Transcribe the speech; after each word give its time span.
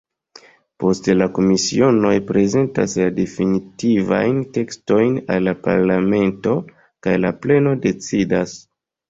Poste 0.83 1.13
la 1.17 1.25
komisionoj 1.37 2.13
prezentas 2.29 2.95
la 3.01 3.09
definitivajn 3.19 4.41
tekstojn 4.57 5.13
al 5.37 5.47
la 5.49 5.55
parlamento, 5.69 6.57
kaj 7.09 7.15
la 7.29 7.35
pleno 7.47 7.77
decidas. 7.87 8.59